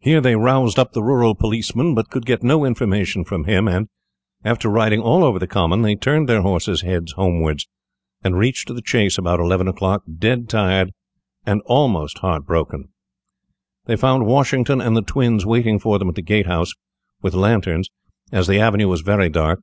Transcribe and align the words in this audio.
Here 0.00 0.20
they 0.20 0.36
roused 0.36 0.78
up 0.78 0.92
the 0.92 1.02
rural 1.02 1.34
policeman, 1.34 1.94
but 1.94 2.10
could 2.10 2.26
get 2.26 2.42
no 2.42 2.66
information 2.66 3.24
from 3.24 3.44
him, 3.44 3.68
and, 3.68 3.88
after 4.44 4.68
riding 4.68 5.00
all 5.00 5.24
over 5.24 5.38
the 5.38 5.46
common, 5.46 5.80
they 5.80 5.94
turned 5.96 6.28
their 6.28 6.42
horses' 6.42 6.82
heads 6.82 7.12
homewards, 7.12 7.66
and 8.22 8.36
reached 8.36 8.68
the 8.68 8.82
Chase 8.82 9.16
about 9.16 9.40
eleven 9.40 9.66
o'clock, 9.66 10.02
dead 10.18 10.50
tired 10.50 10.92
and 11.46 11.62
almost 11.64 12.18
heart 12.18 12.44
broken. 12.44 12.90
They 13.86 13.96
found 13.96 14.26
Washington 14.26 14.82
and 14.82 14.94
the 14.94 15.00
twins 15.00 15.46
waiting 15.46 15.78
for 15.78 15.98
them 15.98 16.10
at 16.10 16.16
the 16.16 16.22
gate 16.22 16.44
house 16.46 16.74
with 17.22 17.32
lanterns, 17.32 17.88
as 18.30 18.46
the 18.46 18.60
avenue 18.60 18.88
was 18.88 19.00
very 19.00 19.30
dark. 19.30 19.60